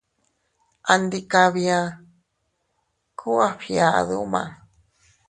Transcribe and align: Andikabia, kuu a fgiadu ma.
Andikabia, 0.91 1.79
kuu 3.19 3.39
a 3.45 3.47
fgiadu 3.61 4.17
ma. 4.31 4.41